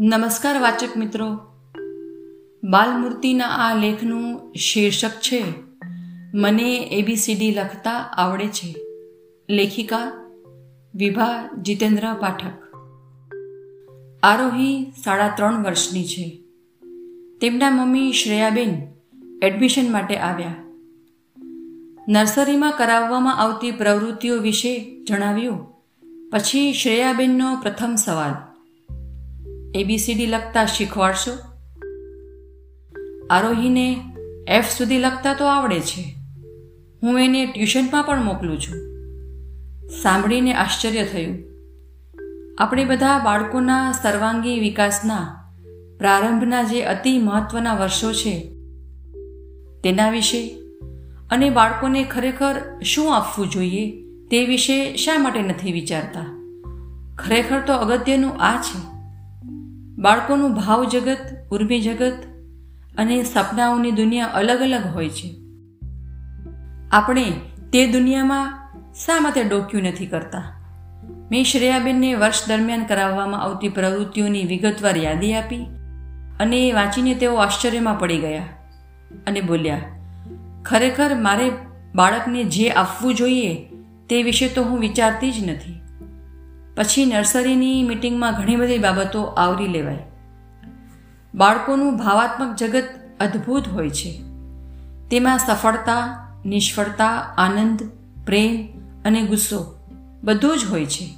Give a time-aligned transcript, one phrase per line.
[0.00, 1.38] નમસ્કાર વાચક મિત્રો.
[2.64, 5.44] બાલમૂર્તિના આ લેખનું શીર્ષક છે,
[6.34, 8.76] મને એબીસીડી લખતા આવડે છે.
[9.50, 10.12] લેખિકા
[10.94, 12.52] વિભા જીતેન્દ્ર પાઠક.
[14.22, 16.42] આરોહી સાડા ત્રણ વર્ષની છે.
[17.40, 18.82] તેમના મમ્મી શ્રેયાબેન
[19.42, 20.54] એડમિશન માટે આવ્યા.
[22.08, 25.66] નર્સરીમાં કરાવવામાં આવતી પ્રવૃત્તિઓ વિશે જણાવ્યું.
[26.32, 28.47] પછી શ્રેયાબેનનો પ્રથમ સવાલ.
[29.74, 31.32] એબીસીડી લખતા શીખવાડશો?
[33.30, 33.96] આરોહીને
[34.48, 36.14] એફ સુધી લખતા તો આવડે છે.
[37.02, 38.88] હું એને ટ્યુશનમાં પણ મોકલું છું.
[40.02, 41.38] સાંભળીને આશ્ચર્ય થયું.
[42.58, 45.44] આપણે બધા બાળકોના સર્વાંગી વિકાસના,
[45.98, 48.40] પ્રારંભના જે અતિ મહત્વના વર્ષો છે,
[49.84, 50.48] તેના વિશે
[51.30, 53.90] અને બાળકોને ખરેખર શું આપવું જોઈએ
[54.30, 56.38] તે વિશે શા માટે નથી વિચારતા?
[57.18, 58.97] ખરેખર તો અગત્યનું આ છે.
[59.98, 61.18] બાળકોનું ભાવ જગત,
[61.50, 62.18] ઉર્મી જગત
[62.96, 65.30] અને સપનાઓની દુનિયા અલગ અલગ હોય છે.
[66.90, 67.24] આપણે
[67.72, 68.52] તે દુનિયામાં
[68.94, 70.44] શા માટે ડોક્યું નથી કરતા?
[71.30, 75.64] મેં શ્રેયાબેનને વર્ષ દરમિયાન કરાવવામાં આવતી પ્રવૃત્તિઓની વિગતવાર યાદી આપી
[76.40, 78.44] અને વાંચીને તેઓ આશ્ચર્યમાં પડી ગયા
[79.26, 79.80] અને બોલ્યા,
[80.64, 81.50] ખરેખર મારે
[81.94, 83.54] બાળકને જે આપવું જોઈએ
[84.10, 85.77] તે વિશે તો હું વિચારતી જ નથી.
[86.78, 89.98] પછી નર્સરીની મિટિંગમાં ઘણી બધી બાબતો આવરી લેવાય
[91.34, 92.84] બાળકોનું ભાવાત્મક જગત
[93.20, 94.22] અદ્ભુત હોય છે.
[95.10, 97.82] તેમાં સફળતા, નિષ્ફળતા, આનંદ,
[98.26, 98.68] પ્રેમ
[99.04, 99.78] અને ગુસ્સો
[100.24, 101.14] બધું જ હોય છે.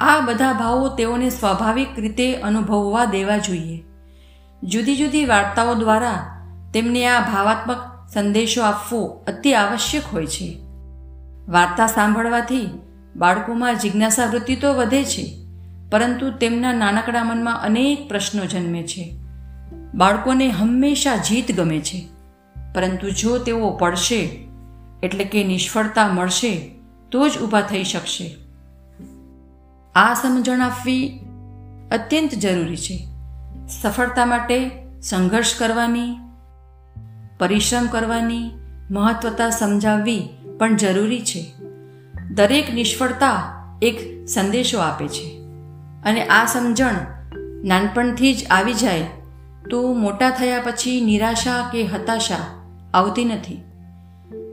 [0.00, 3.84] આ બધા ભાવો તેઓને સ્વાભાવિક રીતે અનુભવવા દેવા જોઈએ.
[4.62, 6.42] જુદી જુદી વાર્તાઓ દ્વારા
[6.74, 10.58] તેમને આ ભાવાત્મક સંદેશો આપવો અતિ આવશ્યક હોય છે.
[11.48, 12.68] વાર્તા સાંભળવાથી
[13.16, 15.46] બાળકોમાં જિજ્ઞાસા વૃત્તિ તો વધે છે,
[15.90, 19.16] પરંતુ તેમના નાનકડા મનમાં અનેક પ્રશ્નો જન્મે છે.
[19.94, 22.08] બાળકોને હંમેશા જીત ગમે છે,
[22.74, 24.48] પરંતુ જો તેઓ પડશે,
[25.02, 26.70] એટલે કે નિષ્ફળતા મળશે,
[27.10, 28.36] તો જ ઊભા થઈ શકશે.
[29.94, 31.20] આ સમજણ આપવી
[31.92, 33.06] અત્યંત જરૂરી છે.
[33.82, 34.70] સફળતા માટે
[35.02, 36.16] સંઘર્ષ કરવાની,
[37.38, 38.50] પરિશ્રમ કરવાની,
[38.90, 41.65] મહત્વતા સમજાવવી પણ જરૂરી છે.
[42.30, 43.42] દરેક નિષ્ફળતા
[43.82, 45.42] એક સંદેશો આપે છે.
[46.04, 46.92] અને આ સમજણ
[47.64, 49.06] નાનપણથી જ આવી જાય
[49.70, 53.64] તો મોટા થયા પછી નિરાશા કે હતાશા આવતી નથી.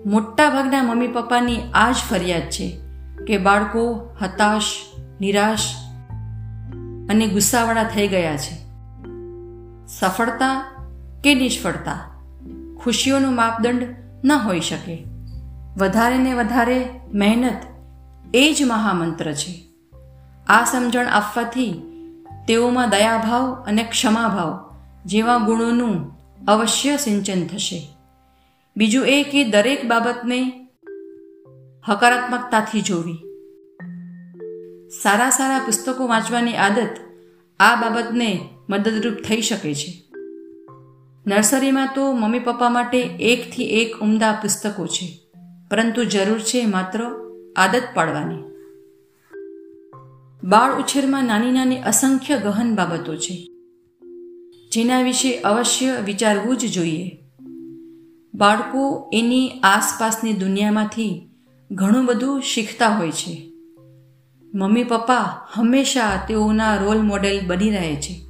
[0.05, 2.79] મોટાભાગના મમ્મી પપ્પાની આ જ ફરિયાદ છે
[3.27, 4.63] કે બાળકો હતાશ,
[5.21, 5.59] નિરાશ
[7.09, 8.63] અને ગુસ્સાવાળા થઈ ગયા છે.
[9.87, 10.71] સફળતા
[11.23, 12.11] કે નિષ્ફળતા
[12.83, 13.83] ખુશીઓનો માપદંડ
[14.23, 15.12] ન હોઈ શકે.
[15.77, 17.61] વધારે ને વધારે મહેનત
[18.33, 19.63] એ જ મહામંત્ર છે.
[20.47, 21.81] આ સમજણ આપવાથી
[22.47, 24.75] તેઓમાં દયાભાવ અને ક્ષમાભાવ
[25.05, 26.11] જેવા ગુણોનું
[26.47, 27.87] અવશ્ય સિંચન થશે.
[28.77, 30.67] બીજું એ કે દરેક બાબતને
[31.87, 33.17] હકારાત્મકતાથી જોવી.
[35.03, 36.89] સારા સારા પુસ્તકો વાંચવાની આદત
[37.59, 40.03] આ બાબતને મદદરૂપ થઈ શકે છે.
[41.27, 45.22] નર્સરીમાં તો મમ્મી પપ્પા માટે એકથી એક ઉમદા પુસ્તકો છે.
[45.73, 46.99] પરંતુ જરૂર છે માત્ર
[47.55, 48.43] આદત પાડવાની.
[50.43, 53.47] બાળ ઉછેરમાં નાની નાની અસંખ્ય ગહન બાબતો છે.
[54.71, 57.17] જેના વિશે અવશ્ય વિચારવું જ જોઈએ.
[58.33, 61.29] બાળકો એની આસપાસની દુનિયામાંથી
[61.71, 63.51] ઘણું બધું શીખતા હોય છે.
[64.53, 68.21] મમ્મી પપ્પા હંમેશા તેઓના રોલ મોડેલ બની રહે છે.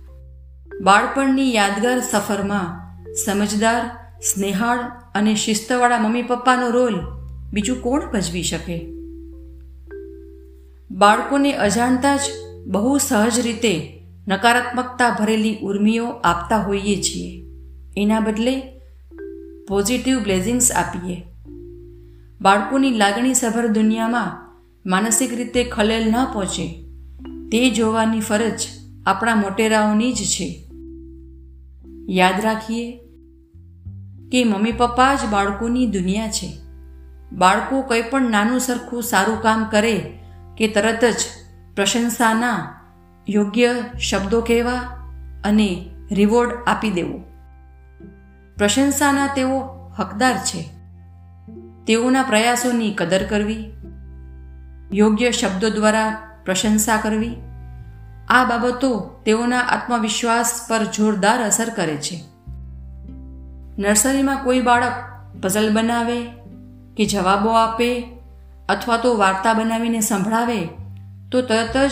[0.82, 3.90] બાળપણની યાદગાર સફરમાં સમજદાર,
[4.22, 4.80] સ્નેહાળ
[5.16, 7.23] અને શિસ્તવાળા મમ્મી પપ્પાનો રોલ
[7.54, 8.92] બીજું કોણ ભજવી શકે?
[10.92, 12.20] બાળકોને અજાણતા જ
[12.68, 17.46] બહુ સહજ રીતે નકારાત્મકતા ભરેલી ઉર્મિઓ આપતા હોઈએ છીએ.
[17.98, 18.62] એના બદલે
[19.68, 21.24] પોઝિટિવ બ્લેઝિંગ્સ આપીએ.
[22.42, 24.54] બાળકોની લાગણી સભર દુનિયામાં
[24.90, 26.84] માનસિક રીતે ખલેલ ન પહોંચે.
[27.52, 28.60] તે જોવાની ફરજ
[29.06, 30.70] આપણા મોટેરાઓની જ છે.
[32.10, 33.00] યાદ રાખીએ
[34.32, 36.63] કે મમ્મી પપ્પા જ બાળકોની દુનિયા છે.
[37.34, 40.20] બાળકો કંઈ પણ નાનું સરખું સારું કામ કરે
[40.58, 41.16] કે તરત જ
[41.76, 42.80] પ્રશંસાના
[43.30, 43.76] યોગ્ય
[44.10, 44.74] શબ્દો કહેવા
[45.44, 47.20] અને રિવોર્ડ આપી દેવો.
[48.58, 49.60] પ્રશંસાના તેઓ
[50.00, 50.70] હકદાર છે.
[51.88, 53.74] તેઓના પ્રયાસોની કદર કરવી,
[54.94, 57.36] યોગ્ય શબ્દો દ્વારા પ્રશંસા કરવી,
[58.30, 62.24] આ બાબતો તેઓના આત્મવિશ્વાસ પર જોરદાર અસર કરે છે.
[63.78, 64.94] નર્સરીમાં કોઈ બાળક
[65.42, 66.43] પઝલ બનાવે
[66.98, 68.04] કે જવાબો આપે
[68.70, 70.70] અથવા તો વાર્તા બનાવીને સંભળાવે,
[71.32, 71.92] તો તરત જ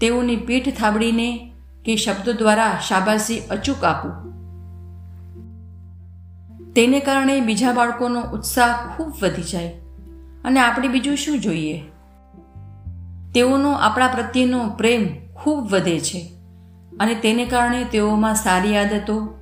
[0.00, 1.52] તેઓની પીઠ થાબડીને
[1.84, 4.28] કે શબ્દો દ્વારા શાબાશી અચૂક આપું.
[6.72, 9.68] તેને કારણે બીજા બાળકોનો ઉત્સાહ ખૂબ વધી જાય
[10.44, 11.82] અને આપણે બીજું શું જોઈએ?
[13.34, 16.32] તેઓનો આપણા પ્રત્યેનો પ્રેમ ખૂબ વધે છે
[17.00, 19.38] અને તેને કારણે તેઓમાં સારી આદતો,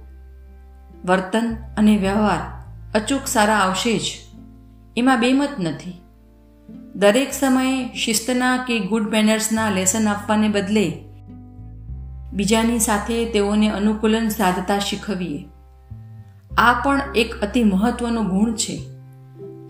[1.05, 2.39] વર્તન અને વ્યવહાર
[2.95, 4.26] અચૂક સારા આવશે જ.
[4.97, 6.01] એમાં બેમત નથી.
[6.95, 10.93] દરેક સમયે શિસ્તના કે ગુડ મેનર્સના લેસન આપવાને બદલે
[12.33, 15.45] બીજાની સાથે તેઓને અનુકૂલન સાધતા શીખવીએ.
[16.59, 18.83] આ પણ એક અતિ મહત્વનો ગુણ છે.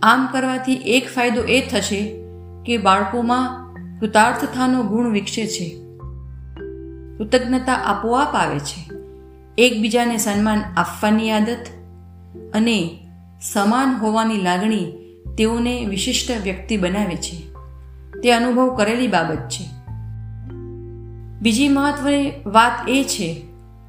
[0.02, 2.22] આમ કરવાથી એક ફાયદો એ થશે
[2.66, 5.76] કે બાળકોમાં કૃતાર્થતાનો ગુણ વિકસે છે.
[7.18, 8.90] કૃતજ્ઞતા આપોઆપ આવે છે.
[9.58, 11.66] એકબીજાને સન્માન આપવાની આદત
[12.54, 12.98] અને
[13.42, 15.05] સમાન હોવાની લાગણી
[15.38, 17.52] તેઓને વિશિષ્ટ વ્યક્તિ બનાવે છે.
[18.22, 19.64] તે અનુભવ કરેલી બાબત છે.
[21.40, 23.42] બીજી મહત્વની વાત એ છે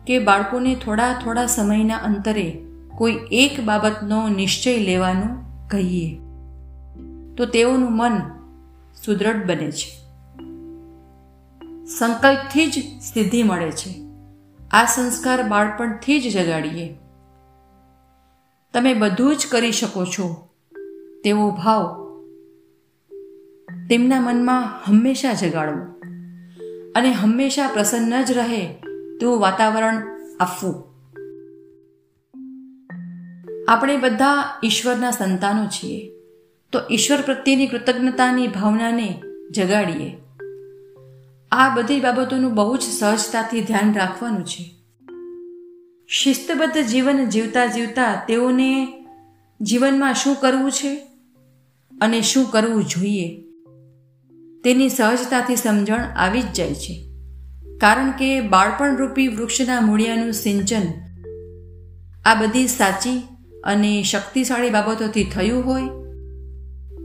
[0.08, 2.62] કે બાળકોને થોડા થોડા સમયના અંતરે
[2.98, 6.16] કોઈ એક બાબતનો નિશ્ચય લેવાનું કહીએ.
[7.36, 8.22] તો તેઓનું મન
[9.06, 10.08] સુદૃઢ બને છે.
[11.86, 13.96] સંકલ્પથી જ સિદ્ધિ મળે છે.
[14.72, 16.96] આ સંસ્કાર બાળપણથી જ જગાડીએ.
[18.74, 20.47] તમે બધું જ કરી શકો છો.
[21.28, 22.08] તેવો ભાવ
[23.90, 25.82] તેમના મનમાં હંમેશા જગાડવો
[26.96, 28.68] અને હંમેશા પ્રસન્ન જ રહે
[29.20, 30.02] તેવું વાતાવરણ
[30.40, 30.84] આપવું.
[33.70, 36.12] આપણે બધા ઈશ્વરના સંતાનો છીએ,
[36.72, 39.22] તો ઈશ્વર પ્રત્યેની કૃતજ્ઞતાની ભાવનાને
[39.52, 40.18] જગાડીએ.
[41.52, 44.76] આ બધી બાબતોનું બહુ જ સહજતાથી ધ્યાન રાખવાનું છે.
[46.08, 49.04] શિસ્તબદ્ધ જીવન જીવતા જીવતા તેઓને
[49.62, 51.07] જીવનમાં શું કરવું છે?
[52.02, 53.44] અને શું કરવું જોઈએ?
[54.64, 57.04] તેની સહજતાથી સમજણ આવી જ જાય છે.
[57.82, 60.82] કારણ કે બાળપણરૂપી વૃક્ષના મૂળિયાનું સિંચન
[62.26, 63.22] આ બધી સાચી
[63.64, 65.82] અને શક્તિશાળી બાબતોથી થયું હોય,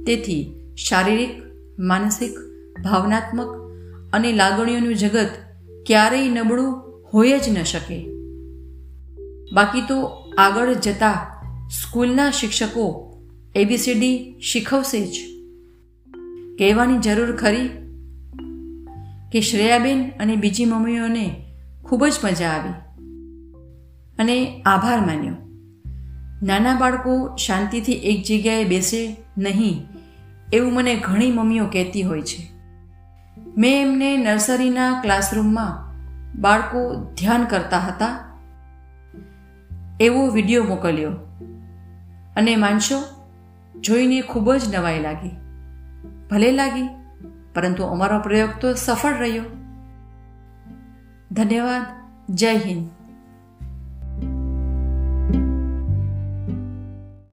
[0.06, 1.42] તેથી શારીરિક,
[1.78, 2.34] માનસિક,
[2.84, 3.46] ભાવનાત્મક
[4.12, 5.28] અને લાગણીઓનું જગત
[5.86, 6.82] ક્યારેય નબળું
[7.14, 8.06] હોય જ ન શકે.
[9.52, 10.02] બાકી તો
[10.38, 11.40] આગળ જતા
[11.70, 13.11] સ્કૂલના શિક્ષકો
[13.54, 15.10] એબીસીડી શીખવશે જ.
[16.58, 17.68] કહેવાની જરૂર ખરી
[19.32, 21.44] કે શ્રેયાબેન અને બીજી મમ્મીઓને
[21.84, 22.72] ખૂબ જ મજા આવી.
[24.18, 25.36] અને આભાર માન્યો.
[26.42, 29.86] નાના બાળકો શાંતિથી એક જગ્યાએ બેસે નહીં
[30.52, 32.52] એવું મને ઘણી મમ્મીઓ કહેતી હોય છે.
[33.56, 35.92] મેં એમને નર્સરીના ક્લાસરૂમમાં
[36.40, 38.38] બાળકો ધ્યાન કરતા હતા.
[40.00, 41.10] એવો વીડિયો મોકલ્યો.
[42.36, 43.21] અને માનશો
[43.82, 45.36] જોઈને ખૂબ જ નવાઈ લાગી.
[46.30, 46.88] ભલે લાગી,
[47.54, 49.42] પરંતુ અમારો પ્રયોગ તો સફળ રહ્યો.
[51.32, 51.86] ધન્યવાદ.
[52.28, 52.90] જય હિન્દ.